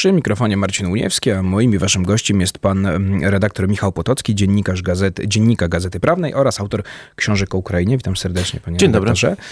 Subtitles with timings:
[0.00, 4.34] Przy mikrofonie Marcin Uniewski, a moim i waszym gościem jest pan mm, redaktor Michał Potocki,
[4.34, 6.82] dziennikarz gazety, Dziennika Gazety Prawnej oraz autor
[7.16, 7.96] książek o Ukrainie.
[7.96, 9.28] Witam serdecznie, panie Dzień redaktorze.
[9.28, 9.44] dobry.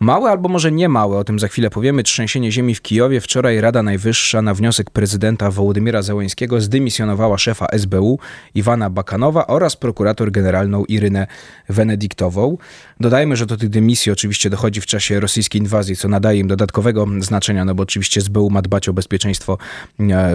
[0.00, 3.20] Małe albo może nie małe, o tym za chwilę powiemy, trzęsienie ziemi w Kijowie.
[3.20, 8.18] Wczoraj Rada Najwyższa na wniosek prezydenta Wołodymyra Zełańskiego zdymisjonowała szefa SBU
[8.54, 11.26] Iwana Bakanowa oraz prokurator generalną Irynę
[11.68, 12.58] Wenediktową.
[13.00, 17.06] Dodajmy, że do tych dymisji oczywiście dochodzi w czasie rosyjskiej inwazji, co nadaje im dodatkowego
[17.20, 19.58] znaczenia, no bo oczywiście SBU ma dbać o bezpieczeństwo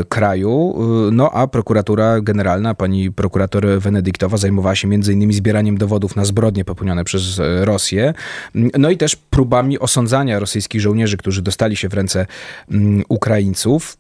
[0.09, 0.75] kraju.
[0.77, 6.65] E, No a prokuratura generalna, pani prokurator Wenedyktowa zajmowała się innymi zbieraniem dowodów na zbrodnie
[6.65, 8.13] popełnione przez e, Rosję.
[8.53, 12.25] No i też próbami osądzania rosyjskich żołnierzy, którzy dostali się w ręce
[12.71, 13.97] mm, Ukraińców.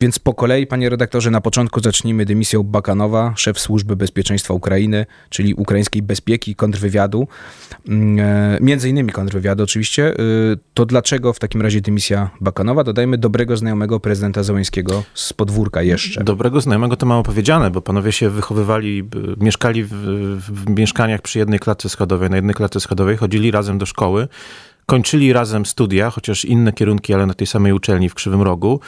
[0.00, 5.54] Więc po kolei, panie redaktorze, na początku zacznijmy dymisją Bakanowa, szef Służby Bezpieczeństwa Ukrainy, czyli
[5.54, 7.28] ukraińskiej bezpieki, kontrwywiadu,
[7.88, 10.14] mm, e, między innymi kontrwywiadu oczywiście.
[10.20, 12.84] Y, To dlaczego w takim razie dymisja Bakanowa?
[12.84, 16.24] Dodajmy dobrego znajomego prezydenta Zełańskiego z podwórka jeszcze.
[16.24, 19.08] Dobrego znajomego to mało powiedziane, bo panowie się wychowywali,
[19.40, 19.90] mieszkali w,
[20.38, 24.28] w mieszkaniach przy jednej klatce schodowej, na jednej klatce schodowej, chodzili razem do szkoły,
[24.86, 28.80] kończyli razem studia, chociaż inne kierunki, ale na tej samej uczelni w Krzywym Rogu.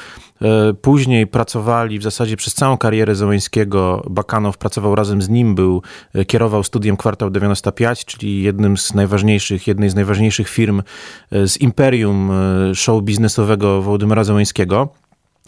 [0.43, 4.03] E, Później pracowali w zasadzie przez całą karierę Zełańskiego.
[4.11, 5.83] Bakanow pracował razem z nim, był,
[6.15, 10.83] e, kierował studiem Kwartał 95, czyli jednym z najważniejszych, jednej z najważniejszych firm
[11.33, 12.31] e, z imperium
[12.75, 14.89] show biznesowego Wołodymyra Zełańskiego.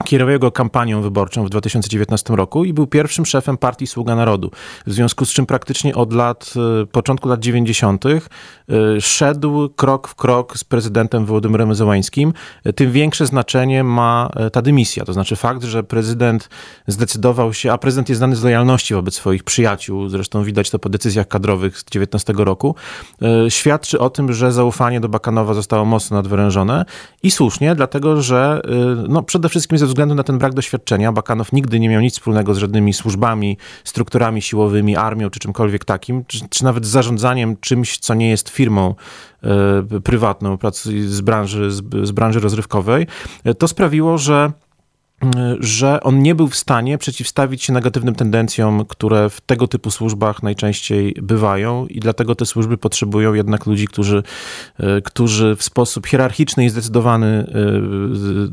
[0.04, 4.50] Kierował jego kampanią wyborczą w 2019 roku i był pierwszym szefem partii Sługa Narodu.
[4.86, 8.04] W związku z czym praktycznie od lat, e, początku lat 90.
[8.68, 12.32] e, szedł krok w krok z prezydentem Wołodymyrem Zełańskim.
[12.64, 15.04] E, Tym większe znaczenie ma ta dymisja.
[15.04, 16.48] To znaczy fakt, że prezydent
[16.86, 20.88] zdecydował się, a prezydent jest znany z lojalności wobec swoich przyjaciół, zresztą widać to po
[20.88, 22.74] decyzjach kadrowych z 19 roku,
[23.48, 26.84] świadczy o tym, że zaufanie do Bakanowa zostało mocno nadwyrężone
[27.22, 28.62] i słusznie, dlatego że
[29.08, 32.54] no, przede wszystkim ze względu na ten brak doświadczenia Bakanow nigdy nie miał nic wspólnego
[32.54, 37.98] z żadnymi służbami, strukturami siłowymi, armią czy czymkolwiek takim, czy, czy nawet z zarządzaniem czymś,
[37.98, 38.94] co nie jest firmą
[39.42, 43.06] e, prywatną pracy z branży, z, z branży rozrywkowej.
[43.44, 44.52] E, To sprawiło, że
[45.60, 50.42] że on nie był w stanie przeciwstawić się negatywnym tendencjom, które w tego typu służbach
[50.42, 54.22] najczęściej bywają i dlatego te służby potrzebują jednak ludzi, którzy,
[54.78, 57.44] e, którzy w sposób hierarchiczny i zdecydowany e,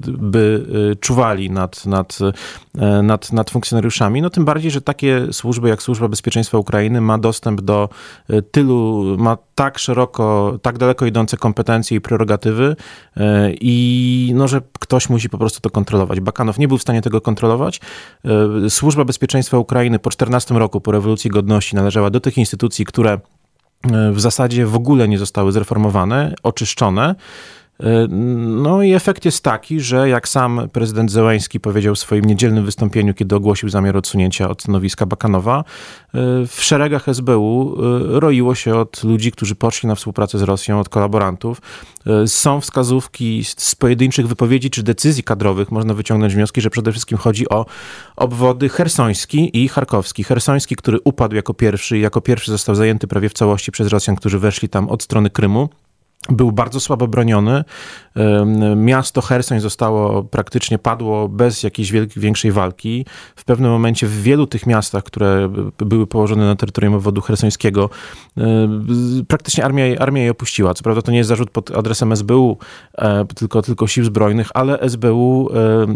[0.08, 2.20] by e, czuwali nad, nad,
[3.04, 4.22] nad, nad funkcjonariuszami.
[4.22, 7.90] No tym bardziej, że takie służby jak Służba Bezpieczeństwa Ukrainy ma dostęp do
[8.52, 12.76] tylu, ma tak szeroko, tak daleko idące kompetencje i prerogatywy
[13.62, 16.20] i no, że ktoś musi po prostu to kontrolować.
[16.20, 17.80] Bakanow nie był w stanie tego kontrolować.
[18.66, 23.12] E, Służba Bezpieczeństwa Ukrainy po 14 roku, po rewolucji godności należała do tych instytucji, które
[23.12, 27.16] e, w zasadzie w ogóle nie zostały zreformowane, oczyszczone.
[27.80, 28.08] E,
[28.48, 33.14] No i efekt jest taki, że jak sam prezydent Zełański powiedział w swoim niedzielnym wystąpieniu,
[33.14, 35.64] kiedy ogłosił zamiar odsunięcia od stanowiska Bakanowa, e,
[36.48, 37.78] w szeregach SBU
[38.16, 41.62] e, roiło się od ludzi, którzy poszli na współpracę z Rosją, od kolaborantów.
[42.26, 47.50] Są wskazówki z pojedynczych wypowiedzi czy decyzji kadrowych, można wyciągnąć wnioski, że przede wszystkim chodzi
[47.50, 47.66] o
[48.16, 50.24] obwody hersoński i charkowski.
[50.24, 54.16] Hersoński, który upadł jako pierwszy i jako pierwszy został zajęty prawie w całości przez Rosjan,
[54.16, 55.70] którzy weszli tam od strony Krymu
[56.30, 57.64] był bardzo słabo broniony.
[58.76, 63.06] Miasto Hersoń zostało praktycznie padło bez jakiejś większej walki.
[63.36, 67.90] W pewnym momencie w wielu tych miastach, które były położone na terytorium obwodu hersońskiego,
[69.28, 70.74] praktycznie armia, armia je opuściła.
[70.74, 72.58] Co prawda to nie jest zarzut pod adresem SBU,
[72.98, 75.50] e, tylko, tylko sił zbrojnych, ale SBU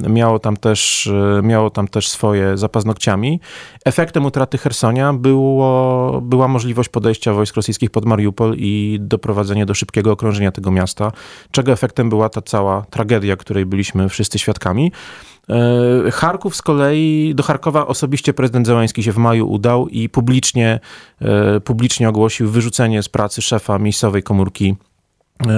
[0.09, 3.39] miało tam też, e, miało tam też swoje za paznokciami.
[3.85, 10.11] Efektem utraty Hersonia było, była możliwość podejścia wojsk rosyjskich pod Mariupol i doprowadzenia do szybkiego
[10.21, 11.11] okrążenia tego miasta,
[11.51, 14.91] czego efektem była ta cała tragedia, której byliśmy wszyscy świadkami.
[15.49, 20.79] E, Charków z kolei, do Charkowa osobiście prezydent Zełański się w maju udał i publicznie,
[21.21, 24.75] e, publicznie ogłosił wyrzucenie z pracy szefa miejscowej komórki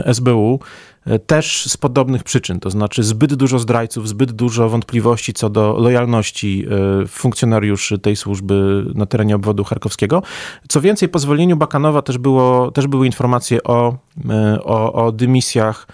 [0.06, 0.60] SBU,
[1.06, 5.76] e, też z podobnych przyczyn, to znaczy zbyt dużo zdrajców, zbyt dużo wątpliwości co do
[5.80, 6.66] lojalności
[7.04, 10.24] e, funkcjonariuszy tej służby na terenie obwodu charkowskiego.
[10.69, 13.98] Co więcej, po zwolnieniu Bakanowa też, było, też były informacje o,
[14.30, 15.88] e, o, o dymisjach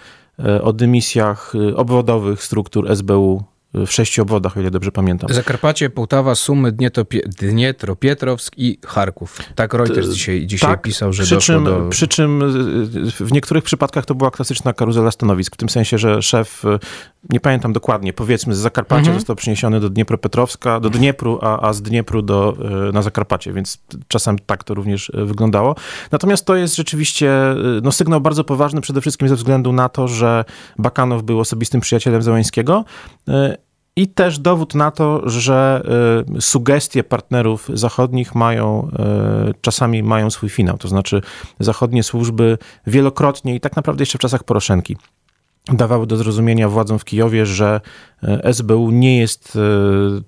[0.44, 3.42] e, o dymisjach e, obwodowych struktur SBU
[3.74, 5.34] w sześciu obwodach, o ile dobrze pamiętam.
[5.34, 9.38] Zakarpacie, Połtawa, Sumy, Dnietropie- Dnietropietrowsk i Charków.
[9.54, 11.88] Tak Reuters dzisiaj, dzisiaj tak, pisał, że przy czym, do...
[11.90, 16.22] Przy czym y, w niektórych przypadkach to była klasyczna karuzela stanowisk, w tym sensie, że
[16.22, 16.78] szef, y,
[17.30, 19.18] nie pamiętam dokładnie, powiedzmy z Zakarpacia Mhm.
[19.18, 22.56] został przeniesiony do Dniepropetrowska, do Dniepru, a, a z Dniepru do,
[22.88, 23.78] y, na Zakarpacie, więc
[24.08, 25.74] czasem tak to również y, wyglądało.
[26.12, 30.08] Natomiast to jest rzeczywiście y, no, sygnał bardzo poważny, przede wszystkim ze względu na to,
[30.08, 30.44] że
[30.78, 32.84] Bakanow był osobistym przyjacielem Zełańskiego,
[33.28, 33.32] y,
[34.00, 35.82] i też dowód na to, że
[36.40, 38.90] sugestie partnerów zachodnich mają,
[39.60, 40.78] czasami mają swój finał.
[40.78, 41.22] To znaczy
[41.60, 44.96] zachodnie służby wielokrotnie i tak naprawdę jeszcze w czasach Poroszenki
[45.68, 47.80] dawały do zrozumienia władzom w Kijowie, że
[48.22, 49.60] e, SBU nie jest e,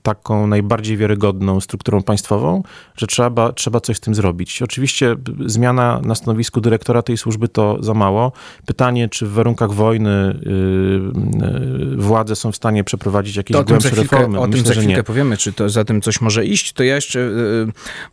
[0.03, 2.63] taką najbardziej wiarygodną strukturą państwową,
[2.97, 4.63] że trzeba, trzeba coś z tym zrobić.
[4.63, 8.33] Oczywiście zmiana na stanowisku dyrektora tej służby to za mało.
[8.67, 14.17] Pytanie, czy w warunkach wojny e, władze są w stanie przeprowadzić jakieś to głębsze chwilkę,
[14.17, 14.41] reformy?
[14.41, 15.03] O Myślę, tym za chwilkę nie.
[15.03, 16.73] powiemy, czy to za tym coś może iść.
[16.73, 17.31] To ja jeszcze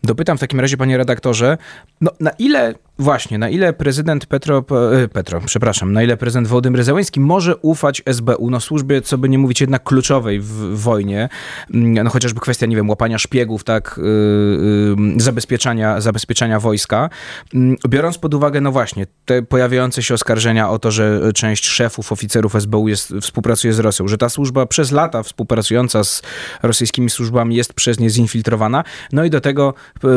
[0.04, 1.57] dopytam w takim razie, panie redaktorze,
[2.01, 4.63] no, na ile Właśnie, na ile prezydent Petro,
[5.13, 6.83] Petro, przepraszam, na ile prezydent Wołodymyr
[7.17, 11.29] Może ufać SBU, no służbie, co by nie mówić, jednak kluczowej w, wojnie,
[11.73, 14.00] mm, no chociażby kwestia, nie wiem, łapania szpiegów, tak,
[14.97, 17.09] yy, zabezpieczania, zabezpieczania wojska,
[17.53, 22.11] yy, biorąc pod uwagę, no właśnie, te pojawiające się oskarżenia o to, że część szefów,
[22.11, 26.21] oficerów SBU jest, współpracuje z Rosją, że ta służba przez lata współpracująca z
[26.63, 29.73] rosyjskimi służbami jest przez nie zinfiltrowana, no i do tego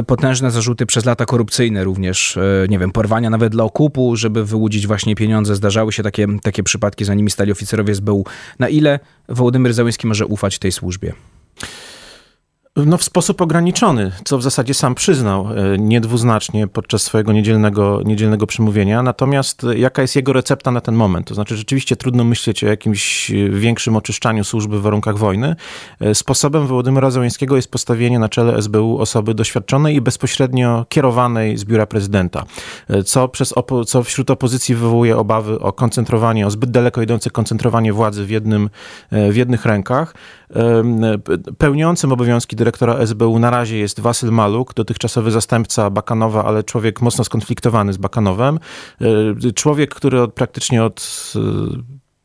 [0.06, 4.87] potężne zarzuty przez lata korupcyjne również, e, nie wiem, porwania nawet dla okupu, żeby wyłudzić
[4.87, 5.56] właśnie pieniądze.
[5.56, 8.25] Zdarzały się takie, takie przypadki, za nimi stali oficerowie SBU.
[8.58, 11.12] Na ile Wołodymyr Załyński może ufać tej służbie?
[12.77, 18.47] No w sposób ograniczony, co w zasadzie sam przyznał e, niedwuznacznie podczas swojego niedzielnego, niedzielnego
[18.47, 19.03] przemówienia.
[19.03, 21.27] Natomiast e, jaka jest jego recepta na ten moment?
[21.27, 25.57] To znaczy rzeczywiście trudno myśleć o jakimś e, większym oczyszczaniu służby w warunkach wojny.
[26.15, 31.87] Sposobem Wołodymyra Załańskiego jest postawienie na czele SBU osoby doświadczonej i bezpośrednio kierowanej z biura
[31.87, 32.45] prezydenta,
[33.05, 37.93] co, przez opo- co wśród opozycji wywołuje obawy o koncentrowanie, o zbyt daleko idące koncentrowanie
[37.93, 38.71] władzy w, jednym,
[39.11, 40.15] w jednych rękach.
[41.59, 47.25] Pełniącym obowiązki dyrektora SBU na razie jest Wasyl Maluk, dotychczasowy zastępca Bakanowa, ale człowiek mocno
[47.25, 48.59] skonfliktowany z Bakanowem.
[49.49, 51.38] E, człowiek, który od, praktycznie od e,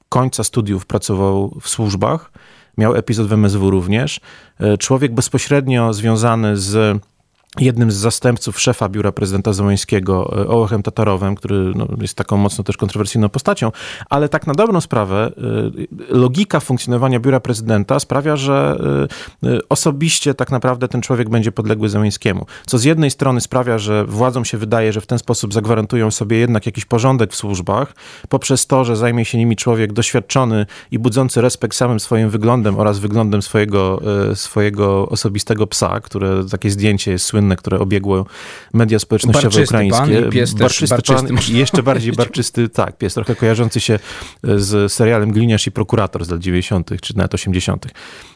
[0.10, 2.31] końca studiów pracował w służbach,
[2.78, 4.19] miał epizod w MSW również.
[4.60, 7.01] E, człowiek bezpośrednio związany z
[7.60, 12.64] jednym z zastępców szefa biura prezydenta Zamońskiego, e, Ołechem Tatarowem, który no, jest taką mocno
[12.64, 13.72] też kontrowersyjną postacią,
[14.10, 18.80] ale tak na dobrą sprawę e, logika funkcjonowania biura prezydenta sprawia, że
[19.44, 22.46] e, osobiście tak naprawdę ten człowiek będzie podległy Zamońskiemu.
[22.66, 26.38] Co z jednej strony sprawia, że władzom się wydaje, że w ten sposób zagwarantują sobie
[26.38, 27.94] jednak jakiś porządek w służbach,
[28.30, 33.00] poprzez to, że zajmie się nimi człowiek doświadczony i budzący respekt samym swoim wyglądem oraz
[33.00, 34.02] wyglądem swojego,
[34.36, 38.25] swojego osobistego psa, które takie zdjęcie jest słynne które obiegło
[38.74, 40.22] media społecznościowe barczysty ukraińskie.
[40.22, 44.00] Pan pies barczysty, barczysty pan, jeszcze bardziej barczysty, tak, pies trochę kojarzący się
[44.44, 46.92] z serialem Gliniarz i prokurator z lat 90.
[47.01, 47.88] czy nawet 80.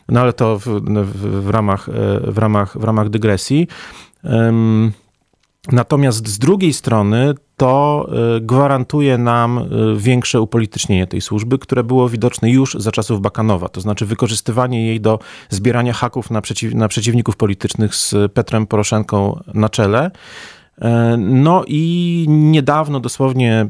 [0.10, 1.90] No ale to w, w, w ramach,
[2.28, 3.68] w, ramach, w ramach dygresji.
[4.24, 4.92] Um,
[5.68, 12.10] Natomiast z drugiej strony to y, gwarantuje nam y, większe upolitycznienie tej służby, które było
[12.10, 15.20] widoczne już za czasów Bakanowa, to znaczy wykorzystywanie jej do
[15.50, 20.12] zbierania haków na, przeciw, na przeciwników politycznych z Petrem Poroszenką na czele.
[20.82, 23.68] E, no i niedawno, dosłownie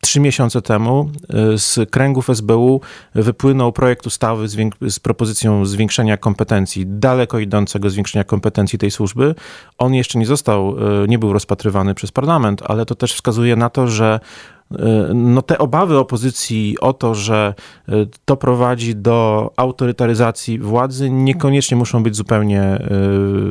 [0.00, 1.10] Trzy miesiące temu
[1.54, 2.80] y, z kręgów SBU
[3.14, 4.56] wypłynął projekt ustawy z,
[4.88, 9.34] z, propozycją zwiększenia kompetencji, daleko idącego zwiększenia kompetencji tej służby.
[9.78, 13.70] On jeszcze nie został, y, nie był rozpatrywany przez parlament, ale to też wskazuje na
[13.70, 14.20] to, że
[15.14, 17.54] no te obawy opozycji o to, że
[17.88, 17.92] e,
[18.24, 22.80] to prowadzi do autorytaryzacji władzy, niekoniecznie muszą być zupełnie e,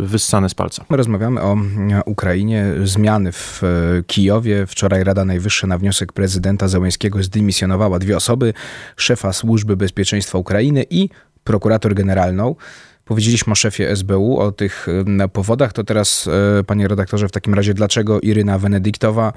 [0.02, 0.86] wyssane z palca.
[0.90, 1.58] Rozmawiamy o
[2.06, 3.62] Ukrainie, zmiany w
[4.08, 4.66] Kijowie.
[4.68, 8.54] Wczoraj Rada Najwyższa na wniosek prezydenta Zełenskiego zdymisjonowała dwie osoby,
[8.96, 11.10] szefa Służby Bezpieczeństwa Ukrainy i
[11.44, 12.56] prokurator generalną.
[13.06, 14.88] Powiedzieliśmy o szefie SBU, o tych
[15.34, 15.74] powodach.
[15.74, 16.30] To teraz,
[16.68, 19.34] panie redaktorze, w takim razie, dlaczego Iryna Wenedyktowa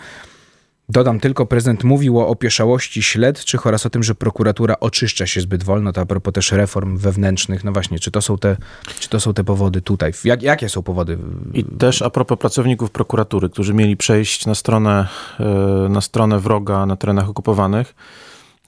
[0.91, 5.63] Dodam tylko, prezydent mówił o opieszałości śledczych oraz o tym, że prokuratura oczyszcza się zbyt
[5.63, 7.65] wolno, to a propos też reform wewnętrznych.
[7.65, 8.57] No właśnie, czy to są te,
[9.01, 10.13] czy to są te powody tutaj?
[10.25, 11.19] Jak, jakie są powody?
[11.55, 15.09] I też a propos pracowników prokuratury, którzy mieli przejść na stronę,
[15.41, 17.95] e, na stronę wroga na terenach okupowanych.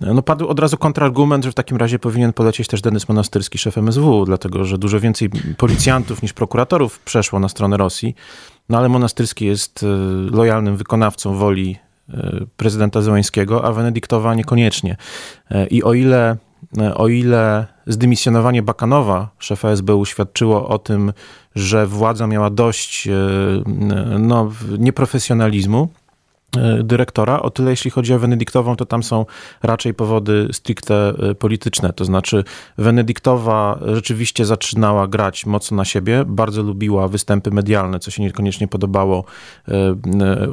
[0.00, 3.78] No padł od razu kontrargument, że w takim razie powinien polecieć też Denis Monastyrski, szef
[3.78, 8.14] MSW, dlatego że dużo więcej policjantów niż prokuratorów przeszło na stronę Rosji.
[8.68, 9.86] No ale Monastyrski jest e,
[10.36, 11.91] lojalnym wykonawcą woli E,
[12.56, 14.96] prezydenta Zełańskiego, a Wenedyktowa niekoniecznie.
[15.50, 16.36] E, I o ile,
[16.78, 21.12] e, o ile zdymisjonowanie Bakanowa, szefa SBU, świadczyło o tym,
[21.54, 23.08] że władza miała dość
[24.18, 26.01] no, nieprofesjonalizmu, E,
[26.82, 27.42] dyrektora.
[27.42, 29.26] O tyle jeśli chodzi o Wenediktową, to tam są
[29.62, 31.92] raczej powody stricte e, polityczne.
[31.92, 32.44] To znaczy
[32.78, 39.24] Wenedyktowa rzeczywiście zaczynała grać mocno na siebie, bardzo lubiła występy medialne, co się niekoniecznie podobało
[39.68, 39.72] e,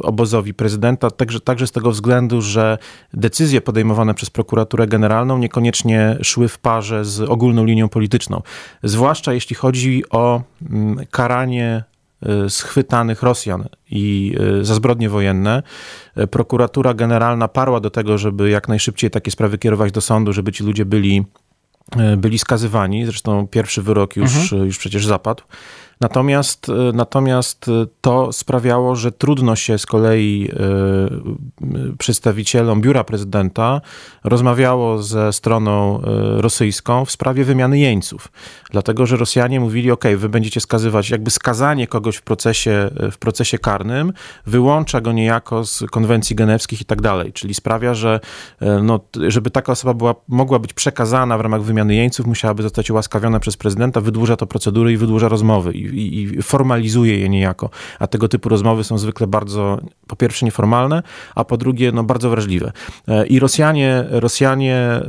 [0.01, 2.77] obozowi prezydenta, także, także z tego względu, że
[3.13, 8.41] decyzje podejmowane przez prokuraturę generalną niekoniecznie szły w parze z ogólną linią polityczną.
[8.83, 11.83] Zwłaszcza jeśli chodzi o mm, karanie
[12.49, 15.63] schwytanych Rosjan i y, za zbrodnie wojenne.
[16.17, 20.51] Y, prokuratura generalna parła do tego, żeby jak najszybciej takie sprawy kierować do sądu, żeby
[20.51, 21.25] ci ludzie byli,
[22.17, 23.05] byli skazywani.
[23.05, 24.65] Zresztą pierwszy wyrok już, mhm.
[24.65, 25.43] już przecież zapadł.
[26.01, 33.81] Natomiast, e, natomiast e, to sprawiało, że trudno się z kolei e, przedstawicielom biura prezydenta
[34.23, 36.01] rozmawiało ze stroną
[36.37, 38.27] rosyjską w sprawie wymiany jeńców.
[38.71, 43.57] Dlatego, że Rosjanie mówili, ok, wy będziecie skazywać, jakby skazanie kogoś w procesie, w procesie
[43.57, 44.13] karnym
[44.45, 47.33] wyłącza go niejako z konwencji genewskich i tak dalej.
[47.33, 48.19] Czyli sprawia, że
[48.83, 53.39] no, żeby taka osoba była, mogła być przekazana w ramach wymiany jeńców, musiałaby zostać ułaskawiona
[53.39, 55.73] przez prezydenta, wydłuża to procedury i wydłuża rozmowy.
[55.73, 57.69] I i, i formalizuje je niejako.
[57.99, 61.03] A tego typu rozmowy są zwykle bardzo, po pierwsze, nieformalne,
[61.35, 62.71] a po drugie, no, bardzo wrażliwe.
[63.07, 65.01] E, I Rosjanie, Rosjanie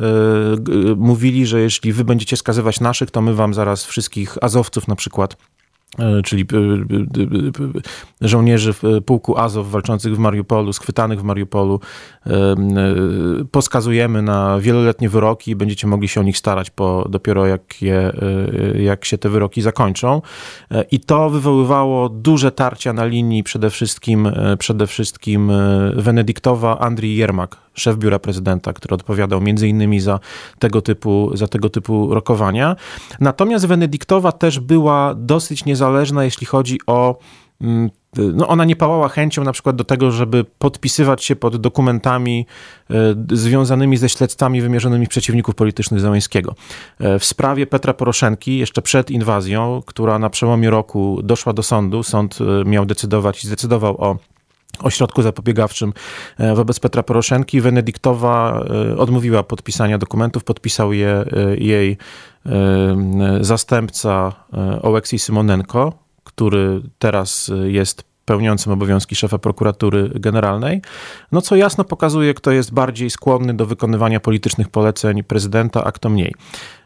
[0.92, 4.96] y, mówili, że jeśli wy będziecie skazywać naszych, to my wam zaraz wszystkich Azowców na
[4.96, 5.60] przykład E,
[6.25, 6.56] czyli e,
[8.25, 8.75] e, żołnierzy
[9.06, 11.80] pułku Azow walczących w Mariupolu, schwytanych w Mariupolu,
[13.50, 18.12] poskazujemy na wieloletnie wyroki i będziecie mogli się o nich starać po, dopiero jak, je,
[18.75, 20.23] jak się te wyroki zakończą.
[20.90, 25.52] I to wywoływało duże tarcia na linii przede wszystkim, przede wszystkim
[25.97, 30.20] Wenedyktowa, Andrii Jermak, szef biura prezydenta, który odpowiadał między innymi za
[30.58, 32.76] tego typu, za tego typu rokowania.
[33.20, 37.18] Natomiast Wenedyktowa też była dosyć niezależna, jeśli chodzi o
[37.60, 42.46] mm, no ona nie pałała chęcią na przykład do tego, żeby podpisywać się pod dokumentami
[42.90, 42.94] e,
[43.32, 46.54] związanymi ze śledztwami wymierzonymi w przeciwników politycznych Załęskiego.
[47.00, 52.02] E, w sprawie Petra Poroszenki, jeszcze przed inwazją, która na przełomie roku doszła do sądu,
[52.02, 54.16] sąd e, miał decydować i zdecydował o
[54.82, 55.92] ośrodku zapobiegawczym
[56.38, 57.60] e, wobec Petra Poroszenki.
[57.60, 61.99] Wenedyktowa e, odmówiła podpisania dokumentów, podpisał je e, jej
[63.40, 64.32] zastępca
[64.82, 65.92] Oleksij Symonenko,
[66.25, 70.82] który teraz jest pełniącym obowiązki szefa prokuratury generalnej,
[71.32, 76.08] no co jasno pokazuje, kto jest bardziej skłonny do wykonywania politycznych poleceń prezydenta, a kto
[76.08, 76.34] mniej.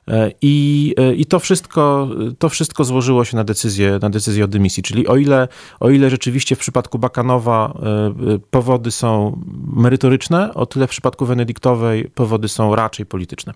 [0.08, 2.08] E, I, e, I to, wszystko,
[2.38, 4.82] to wszystko złożyło się na decyzję, na decyzję o dymisji.
[4.82, 5.48] Czyli o ile,
[5.80, 9.40] o ile rzeczywiście w przypadku Bakanowa e, powody są
[9.76, 13.52] merytoryczne, o tyle w przypadku Wenedyktowej powody są raczej polityczne.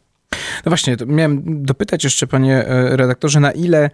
[0.64, 3.90] No właśnie, miałem dopytać jeszcze, panie redaktorze, na ile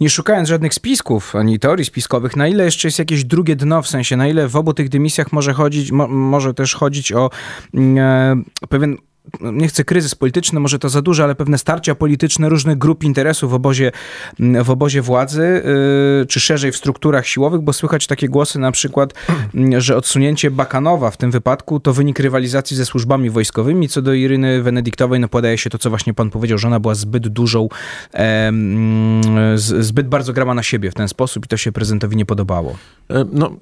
[0.00, 3.88] nie szukając żadnych spisków ani teorii spiskowych, na ile jeszcze jest jakieś drugie dno, w
[3.88, 7.30] sensie na ile w obu tych dymisjach może chodzić, mo, może też chodzić o
[7.74, 8.96] mm, e, pewien
[9.40, 13.50] nie chcę kryzys polityczny, może to za dużo, ale pewne starcia polityczne różnych grup interesów
[13.50, 13.92] w obozie,
[14.64, 15.62] w obozie władzy,
[16.20, 19.14] yy, czy szerzej w strukturach siłowych, bo słychać takie głosy na przykład,
[19.78, 23.88] że odsunięcie Bakanowa w tym wypadku to wynik rywalizacji ze służbami wojskowymi.
[23.88, 26.94] Co do Iryny Wenedyktowej, no podaje się to, co właśnie pan powiedział, że ona była
[26.94, 27.68] zbyt dużą,
[29.56, 32.76] zbyt bardzo grała na siebie w ten sposób i to się prezydentowi nie podobało.
[33.10, 33.56] E, no,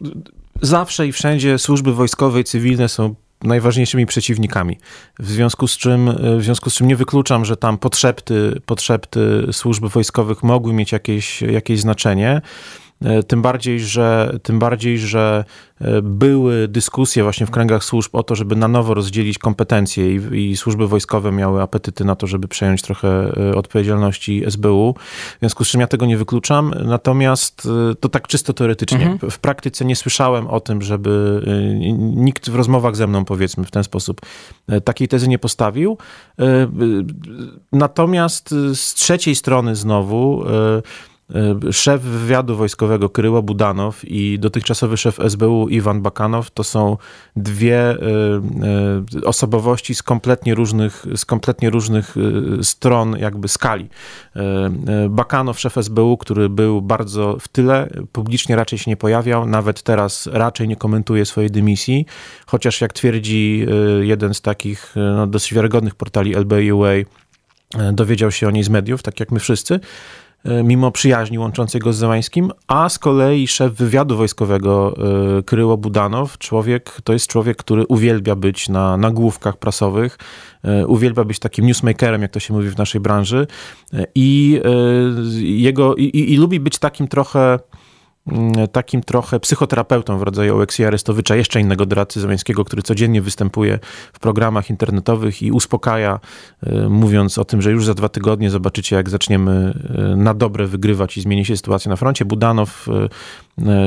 [0.63, 4.79] zawsze i wszędzie służby wojskowe i cywilne są najważniejszymi przeciwnikami.
[5.19, 9.87] W związku z czym, w związku z czym nie wykluczam, że tam podszepty, podszepty służb
[9.87, 12.41] wojskowych mogły mieć jakieś, jakieś znaczenie.
[13.05, 15.45] E, tym bardziej, że, tym bardziej, że
[15.81, 20.51] e, były dyskusje właśnie w kręgach służb o to, żeby na nowo rozdzielić kompetencje i,
[20.51, 24.95] i służby wojskowe miały apetyty na to, żeby przejąć trochę e, odpowiedzialności SBU.
[25.37, 26.75] W związku z czym ja tego nie wykluczam.
[26.85, 27.69] Natomiast
[28.01, 29.07] to tak czysto teoretycznie.
[29.07, 29.31] Mhm.
[29.31, 31.43] W praktyce nie słyszałem o tym, żeby
[31.99, 34.21] nikt w rozmowach ze mną, powiedzmy w ten sposób,
[34.85, 35.99] takiej tezy nie postawił.
[37.73, 40.45] Natomiast z trzeciej strony znowu
[41.73, 46.97] szef wywiadu wojskowego Kryło Budanow i dotychczasowy szef SBU Iwan Bakanow to są
[47.37, 47.97] dwie e,
[49.17, 52.15] e, osobowości z kompletnie różnych, z kompletnie różnych
[52.63, 53.89] stron jakby skali.
[55.11, 60.29] Bakanow, szef SBU, który był bardzo w tyle, publicznie raczej się nie pojawiał, nawet teraz
[60.33, 62.07] raczej nie komentuje swojej dymisji,
[62.47, 63.67] chociaż jak twierdzi
[64.01, 66.93] jeden z takich no, dosyć wiarygodnych portali LBUA,
[67.93, 69.81] dowiedział się o niej z mediów, tak jak my wszyscy.
[70.45, 74.97] E, mimo przyjaźni łączącej go z Zełańskim, a z kolei szef wywiadu wojskowego
[75.39, 80.19] e, Kryło Budanow, człowiek, to jest człowiek, który uwielbia być na nagłówkach prasowych,
[80.63, 83.47] e, uwielbia być takim newsmakerem, jak to się mówi w naszej branży
[84.15, 84.61] i
[85.43, 87.59] jego, i, i lubi być takim trochę
[88.73, 93.79] takim trochę psychoterapeutą w rodzaju Oleksija Arestowicza, jeszcze innego doradcy Zeleńskiego, który codziennie występuje
[94.13, 96.21] w programach internetowych i uspokaja,
[96.63, 99.75] e, mówiąc o tym, że już za dwa tygodnie zobaczycie, jak zaczniemy
[100.13, 102.25] e, na dobre wygrywać i zmieni się sytuacja na froncie.
[102.25, 102.87] Budanow,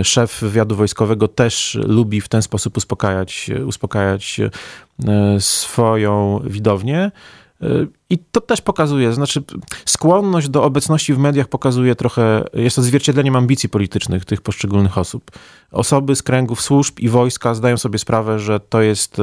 [0.04, 4.42] szef wywiadu wojskowego, też lubi w ten sposób uspokajać, uspokajać
[5.40, 7.12] swoją widownię.
[8.10, 9.44] I to też pokazuje, znaczy
[9.86, 15.32] skłonność do obecności w mediach pokazuje trochę, jest to zwierciedleniem ambicji politycznych tych poszczególnych osób.
[15.72, 19.18] Osoby z kręgów służb i wojska zdają sobie sprawę, że to jest,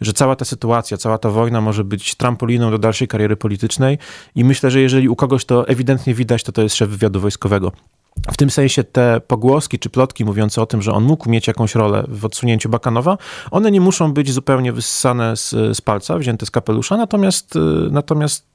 [0.00, 3.98] że cała ta sytuacja, cała ta wojna może być trampoliną do dalszej kariery politycznej
[4.34, 7.72] i myślę, że jeżeli u kogoś to ewidentnie widać, to to jest szef wywiadu wojskowego.
[8.32, 11.74] W tym sensie te pogłoski czy plotki mówiące o tym, że on mógł mieć jakąś
[11.74, 13.18] rolę w odsunięciu Bakanowa,
[13.50, 17.58] one nie muszą być zupełnie wyssane z, z palca, wzięte z kapelusza, natomiast, y,
[17.90, 18.46] natomiast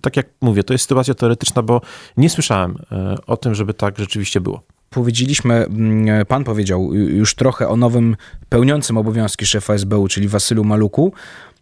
[0.00, 1.80] tak jak mówię, to jest sytuacja teoretyczna, bo
[2.16, 7.68] nie słyszałem y, o tym, żeby tak rzeczywiście było powiedzieliśmy, mm, pan powiedział już trochę
[7.68, 8.16] o nowym
[8.48, 11.12] pełniącym obowiązki szefa SBU, czyli Wasylu Maluku.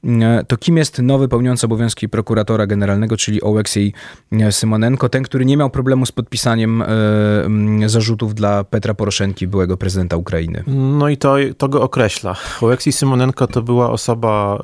[0.04, 3.92] E, to kim jest nowy pełniący obowiązki prokuratora generalnego, czyli Oleksiej
[4.32, 6.86] e, Symonenko, ten, który nie miał problemu z podpisaniem e,
[7.86, 10.64] zarzutów dla Petra Poroszenki, byłego prezydenta Ukrainy.
[10.66, 12.36] No i to, to go określa.
[12.60, 14.62] Oleksiej Symonenko to była osoba...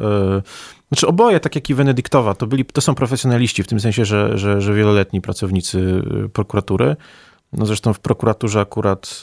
[0.89, 4.39] Znaczy oboje, tak jak i Wenedyktowa, to, byli, to są profesjonaliści, w tym sensie, że,
[4.39, 6.03] że, że wieloletni pracownicy
[6.33, 6.97] prokuratury.
[7.53, 9.21] No zresztą w prokuraturze akurat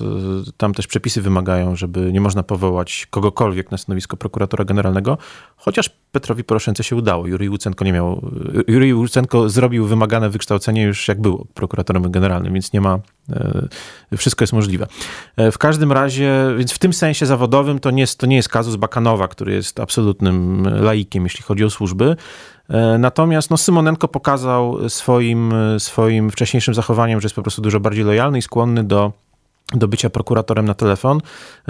[0.48, 5.18] y, tam też przepisy wymagają, żeby nie można powołać kogokolwiek na stanowisko prokuratora generalnego,
[5.56, 7.28] chociaż Petrowi Poroszence się udało.
[7.28, 8.32] Jurij Łucenko nie miał,
[8.68, 13.00] y, Jurij Łucenko zrobił wymagane wykształcenie już jak był prokuratorem generalnym, więc nie ma,
[14.14, 14.88] y, wszystko jest możliwe.
[15.36, 18.50] E, w każdym razie, więc w tym sensie zawodowym to nie jest, to nie jest
[18.50, 22.16] kazus Bakanowa, który jest absolutnym laikiem, jeśli chodzi o służby,
[23.00, 28.38] natomiast no, Symonenko pokazał swoim, swoim wcześniejszym zachowaniem, że jest po prostu dużo bardziej lojalny
[28.38, 29.12] i skłonny do
[29.74, 31.22] do bycia prokuratorem na telefon,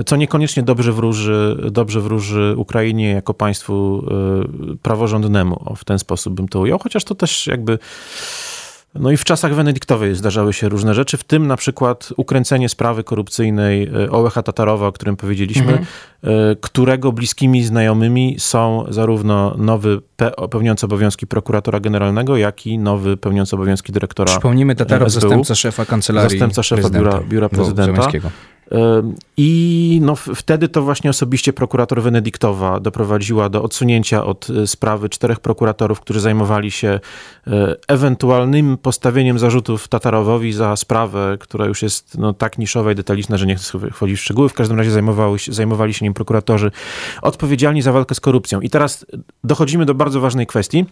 [0.05, 4.05] co niekoniecznie dobrze wróży, dobrze wróży Ukrainie jako państwu
[4.74, 5.75] e, praworządnemu.
[5.75, 7.79] W ten sposób bym to ujął, chociaż to też jakby
[8.95, 13.03] no i w czasach Wenedyktowej zdarzały się różne rzeczy, w tym na przykład ukręcenie sprawy
[13.03, 15.85] korupcyjnej e, Olecha Tatarowa, o którym powiedzieliśmy, mhm.
[16.23, 20.01] E, którego bliskimi znajomymi są zarówno nowy
[20.51, 25.85] pełniący obowiązki prokuratora generalnego, jak i nowy pełniący obowiązki dyrektora Przypomnijmy, Tatarow, SBU, zastępca szefa
[25.85, 28.09] kancelarii Zastępca szefa biura, biura prezydenta.
[29.37, 35.40] I no, wtedy to właśnie osobiście prokurator Wenedyktowa doprowadziła do odsunięcia od e, sprawy czterech
[35.40, 37.00] prokuratorów, którzy zajmowali się
[37.48, 43.37] e, ewentualnym postawieniem zarzutów Tatarowowi za sprawę, która już jest no, tak niszowa i detaliczna,
[43.37, 44.50] że nie chcę wchodzić w szczegóły.
[44.50, 46.72] W każdym razie zajmowali, zajmowali się nim prokuratorzy
[47.22, 48.61] odpowiedzialni za walkę z korupcją.
[48.61, 49.05] I teraz
[49.44, 50.85] dochodzimy do bardzo ważnej kwestii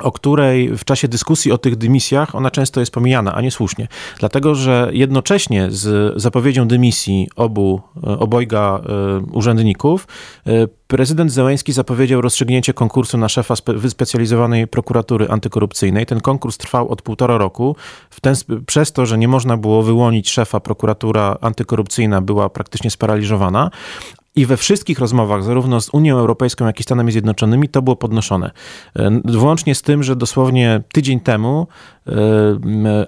[0.00, 3.88] o której w czasie dyskusji o tych dymisjach ona często jest pomijana, a nie słusznie.
[4.18, 10.06] Dlatego, że jednocześnie z zapowiedzią dymisji obu, e, obojga e, urzędników,
[10.46, 10.50] e,
[10.86, 16.06] prezydent Zełęński zapowiedział rozstrzygnięcie konkursu na szefa wyspecjalizowanej prokuratury antykorupcyjnej.
[16.06, 17.76] Ten konkurs trwał od półtora roku.
[18.20, 18.34] Ten,
[18.66, 23.70] przez to, że nie można było wyłonić szefa, prokuratura antykorupcyjna była praktycznie sparaliżowana,
[24.36, 28.50] i we wszystkich rozmowach, zarówno z Unią Europejską, jak i Stanami Zjednoczonymi, to było podnoszone.
[28.96, 31.66] E, włącznie z tym, że dosłownie tydzień temu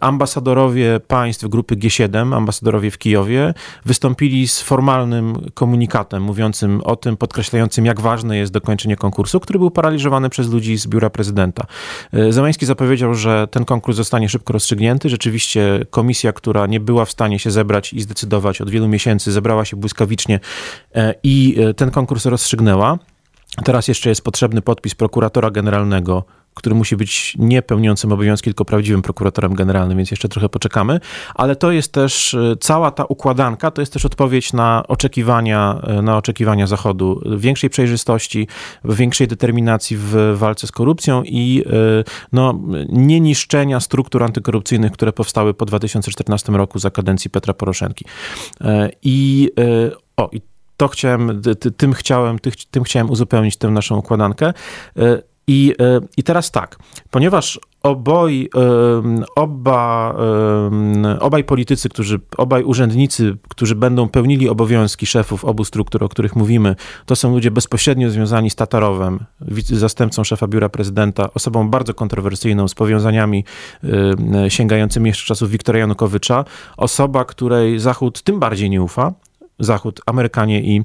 [0.00, 7.86] ambasadorowie państw grupy G7, ambasadorowie w Kijowie, wystąpili z formalnym komunikatem mówiącym o tym, podkreślającym,
[7.86, 11.66] jak ważne jest dokończenie konkursu, który był paraliżowany przez ludzi z biura prezydenta.
[12.12, 15.08] E, Zamański zapowiedział, że ten konkurs zostanie szybko rozstrzygnięty.
[15.08, 19.64] Rzeczywiście komisja, która nie była w stanie się zebrać i zdecydować od wielu miesięcy, zebrała
[19.64, 20.40] się błyskawicznie
[21.22, 22.98] i e, ten konkurs rozstrzygnęła.
[23.64, 29.02] Teraz jeszcze jest potrzebny podpis prokuratora generalnego, który musi być nie pełniącym obowiązki, tylko prawdziwym
[29.02, 31.00] prokuratorem generalnym, więc jeszcze trochę poczekamy.
[31.34, 36.02] Ale to jest też e, cała ta układanka, to jest też odpowiedź na oczekiwania, e,
[36.02, 38.48] na oczekiwania Zachodu większej przejrzystości,
[38.84, 41.64] większej determinacji w walce z korupcją i
[42.32, 48.04] no, nie niszczenia struktur antykorupcyjnych, które powstały po 2014 roku za kadencji Petra Poroszenki.
[49.02, 49.50] I
[50.16, 50.40] o, i
[50.76, 51.42] to chciałem,
[51.76, 52.38] tym chciałem,
[52.70, 54.52] tym chciałem uzupełnić tę naszą układankę.
[55.48, 56.78] I, e, I teraz tak,
[57.10, 58.50] ponieważ oboj,
[59.36, 60.14] oba,
[61.20, 66.76] obaj politycy, którzy, obaj urzędnicy, którzy będą pełnili obowiązki szefów obu struktur, o których mówimy,
[67.06, 69.24] to są ludzie bezpośrednio związani z Tatarowem,
[69.64, 73.44] zastępcą szefa biura prezydenta, osobą bardzo kontrowersyjną, z powiązaniami
[74.48, 76.44] sięgającymi jeszcze czasów Wiktora Janukowycza,
[76.76, 79.12] osoba, której Zachód tym bardziej nie ufa,
[79.58, 80.84] Zachód, Amerykanie i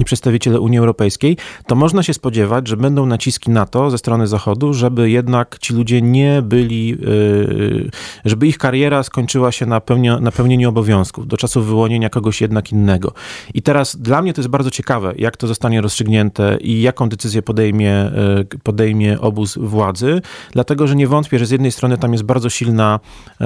[0.00, 4.26] i przedstawiciele Unii Europejskiej, to można się spodziewać, że będą naciski na to ze strony
[4.26, 7.90] Zachodu, żeby jednak ci ludzie nie byli, yy,
[8.24, 12.72] żeby ich kariera skończyła się na, pełni, na pełnieniu obowiązków, do czasu wyłonienia kogoś jednak
[12.72, 13.12] innego.
[13.54, 17.42] I teraz dla mnie to jest bardzo ciekawe, jak to zostanie rozstrzygnięte i jaką decyzję
[17.42, 18.10] podejmie,
[18.52, 20.20] yy, podejmie obóz władzy,
[20.52, 23.00] dlatego, że nie wątpię, że z jednej strony tam jest bardzo silna,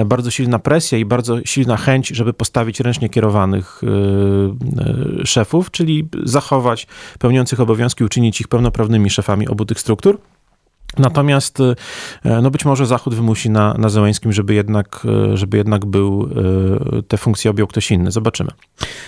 [0.05, 3.81] bardzo silna presja i bardzo silna chęć, żeby postawić ręcznie kierowanych
[5.23, 6.87] szefów, czyli za zachować
[7.19, 10.17] pełniących obowiązki, uczynić ich pełnoprawnymi szefami obu tych struktur.
[10.97, 15.01] Natomiast e, no być może Zachód wymusi na, na Zełańskim, żeby jednak,
[15.33, 16.29] e, żeby jednak był,
[16.97, 18.11] e, te funkcje objął ktoś inny.
[18.11, 18.49] Zobaczymy.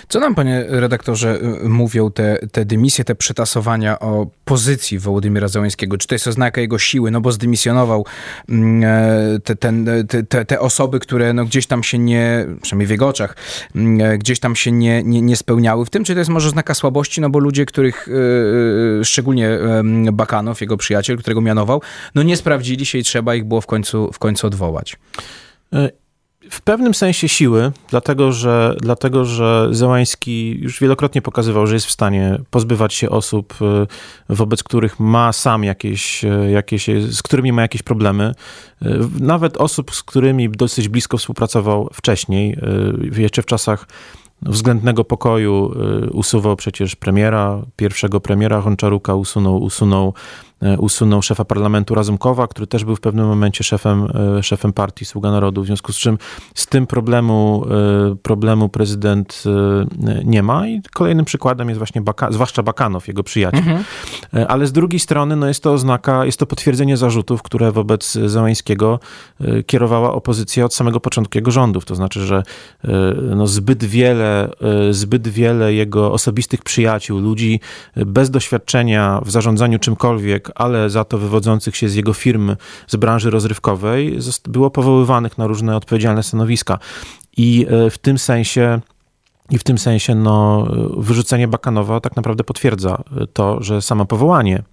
[0.08, 5.98] Co nam, panie redaktorze, mówią te, te dymisje, te przetasowania o pozycji Wołodymira Zełańskiego?
[5.98, 7.12] Czy to jest oznaka jego siły?
[7.12, 8.06] No bo zdymisjonował
[8.50, 8.84] mm,
[9.42, 9.90] te, ten,
[10.30, 13.36] te, te osoby, które no gdzieś tam się nie, przynajmniej w jego oczach,
[13.76, 16.74] mm, gdzieś tam się nie, nie, nie spełniały w tym, czy to jest może oznaka
[16.74, 17.22] słabości?
[17.22, 18.08] No bo ludzie, których,
[19.04, 19.50] szczególnie
[20.14, 21.71] Bakanow, jego przyjaciel, którego mianował,
[22.16, 24.98] no nie sprawdzili się i trzeba ich było w końcu, w końcu odwołać.
[26.50, 31.92] W pewnym sensie siły, dlatego że, dlatego że Zełański już wielokrotnie pokazywał, że jest w
[31.92, 33.86] stanie pozbywać się osób, e,
[34.30, 38.36] wobec których ma sam jakieś, e, jakieś z którymi ma jakieś problemy.
[39.20, 42.58] Nawet osób, z którymi dosyć blisko współpracował wcześniej,
[43.18, 43.88] jeszcze w czasach
[44.42, 45.74] względnego pokoju
[46.12, 50.14] usuwał przecież premiera, pierwszego premiera Honczaruka usunął, usunął
[50.78, 55.32] usunął szefa parlamentu Razumkowa, który też był w pewnym momencie szefem, e, szefem partii Sługa
[55.32, 56.18] Narodu, w związku z czym
[56.56, 57.66] z tym problemu,
[58.12, 59.44] e, problemu prezydent
[60.26, 63.60] nie ma i kolejnym przykładem jest właśnie Baka, zwłaszcza Bakanow, jego przyjaciel.
[63.60, 63.84] Mhm.
[64.48, 69.00] Ale z drugiej strony no jest to oznaka, jest to potwierdzenie zarzutów, które wobec Załańskiego
[69.66, 72.44] kierowała opozycja od samego początku jego rządów, to znaczy, że
[73.36, 74.50] no zbyt wiele,
[74.92, 77.60] zbyt wiele jego osobistych przyjaciół, ludzi
[77.96, 82.56] bez doświadczenia w zarządzaniu czymkolwiek, ale za to wywodzących się z jego firm
[82.88, 86.80] z branży rozrywkowej było powoływanych na różne odpowiedzialne stanowiska.
[87.38, 88.80] I e, w tym sensie
[89.50, 94.64] i w tym sensie no, wyrzucenie Bakanowa tak naprawdę potwierdza to, że samo powołanie e,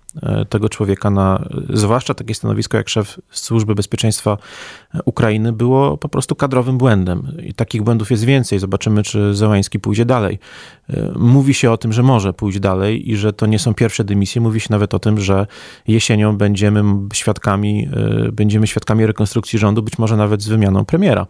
[0.49, 4.39] tego człowieka na zwłaszcza takie stanowisko jak szef Służby Bezpieczeństwa
[5.05, 7.33] Ukrainy było po prostu kadrowym błędem.
[7.43, 8.59] I takich błędów jest więcej.
[8.59, 10.39] Zobaczymy, czy Zełański pójdzie dalej.
[10.91, 14.05] E, mówi się o tym, że może pójść dalej i że to nie są pierwsze
[14.05, 14.41] dymisje.
[14.41, 15.47] Mówi się nawet o tym, że
[15.89, 17.89] jesienią będziemy świadkami,
[18.27, 21.27] e, będziemy świadkami rekonstrukcji rządu, być może nawet z wymianą premiera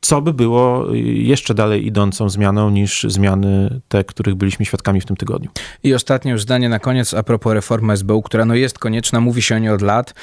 [0.00, 5.16] co by było jeszcze dalej idącą zmianą niż zmiany te, których byliśmy świadkami w tym
[5.16, 5.50] tygodniu.
[5.82, 9.42] I ostatnie już zdanie na koniec a propos reformy SBU, która no jest konieczna, mówi
[9.42, 10.14] się o niej od lat,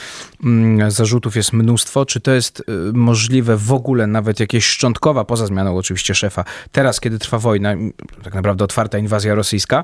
[0.44, 2.06] mm, zarzutów jest mnóstwo.
[2.06, 2.64] Czy to jest y,
[2.94, 7.76] możliwe w ogóle, nawet jakieś szczątkowa, poza zmianą oczywiście szefa, teraz kiedy trwa wojna,
[8.24, 9.84] tak naprawdę otwarta inwazja rosyjska,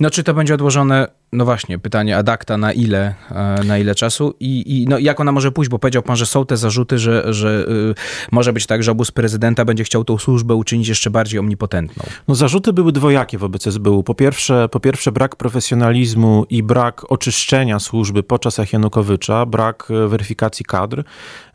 [0.00, 4.34] no czy to będzie odłożone no właśnie, pytanie adakta na ile, e, na ile czasu
[4.40, 7.34] i, i no, jak ona może pójść, bo powiedział pan, że są te zarzuty, że,
[7.34, 7.94] że y,
[8.32, 12.04] może być tak, że obóz prezydenta będzie chciał tą służbę uczynić jeszcze bardziej omnipotentną.
[12.28, 14.02] No zarzuty były dwojakie wobec SBU.
[14.02, 20.08] Po pierwsze, po pierwsze brak profesjonalizmu i brak oczyszczenia służby po czasach Janukowycza, brak e,
[20.08, 21.04] weryfikacji kadr,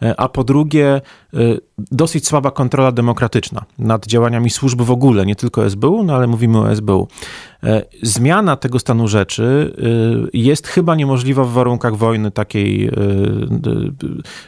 [0.01, 1.01] e, a po drugie
[1.77, 6.59] dosyć słaba kontrola demokratyczna nad działaniami służby w ogóle, nie tylko SBU, no ale mówimy
[6.59, 7.07] o SBU.
[7.63, 12.91] E, zmiana tego stanu rzeczy e, jest chyba niemożliwa w warunkach wojny takiej, e,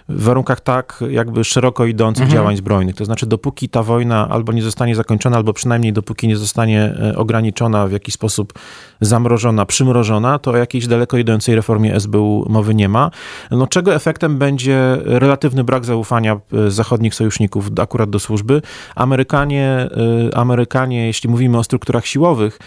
[0.09, 2.37] w warunkach tak jakby szeroko idących mhm.
[2.37, 2.95] działań zbrojnych.
[2.95, 7.87] To znaczy, dopóki ta wojna albo nie zostanie zakończona, albo przynajmniej dopóki nie zostanie ograniczona,
[7.87, 8.53] w jakiś sposób
[9.01, 13.11] zamrożona, przymrożona, to o jakiejś daleko idącej reformie SBU mowy nie ma.
[13.51, 18.61] No, czego efektem będzie relatywny brak zaufania zachodnich sojuszników akurat do służby.
[18.95, 19.89] Amerykanie,
[20.33, 22.59] Amerykanie jeśli mówimy o strukturach siłowych,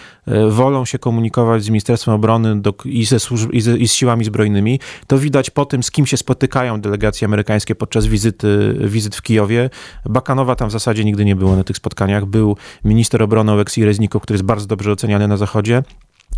[0.51, 4.25] wolą się komunikować z Ministerstwem Obrony do, i, ze służb, i, ze, i, z siłami
[4.25, 4.81] zbrojnymi.
[5.07, 9.70] To widać po tym, z kim się spotykają delegacje amerykańskie podczas wizyty, wizyt w Kijowie.
[10.07, 12.27] Bakanowa tam w zasadzie nigdy nie było na tych spotkaniach.
[12.27, 15.83] Był minister obrony Oleksij Reznikow, który jest bardzo dobrze oceniany na Zachodzie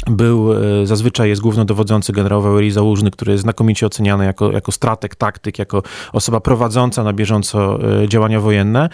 [0.06, 5.14] był, e, zazwyczaj jest głównodowodzący generał Wałęsy Załużny, który jest znakomicie oceniany jako, jako strateg,
[5.14, 5.82] taktyk, jako
[6.12, 8.88] osoba prowadząca na bieżąco e, działania wojenne.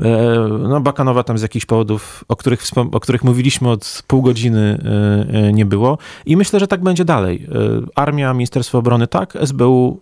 [0.00, 2.62] E, no, Bakanowa tam z jakichś powodów, o których,
[2.92, 4.78] o których mówiliśmy od pół godziny
[5.52, 7.48] nie było i myślę, że tak będzie dalej.
[7.94, 10.00] Armia, Ministerstwo Obrony tak, SBU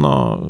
[0.00, 0.46] no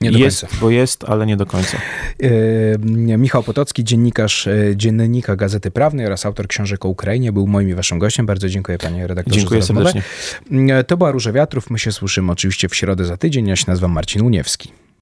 [0.00, 0.56] nie do jest, końca.
[0.60, 1.78] bo jest, ale nie do końca.
[2.22, 7.68] E, Michał Potocki, dziennikarz e, Dziennika Gazety Prawnej oraz autor książek o Ukrainie, był moim
[7.68, 8.26] i waszym gościem.
[8.26, 10.02] Bardzo dziękuję panie redaktorze Dziękuję serdecznie.
[10.68, 11.70] E, to była Róża Wiatrów.
[11.70, 13.46] My się słyszymy oczywiście w środę za tydzień.
[13.48, 14.72] Ja się nazywam Marcin Uniewski.